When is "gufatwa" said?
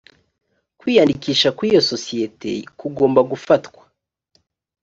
3.31-3.83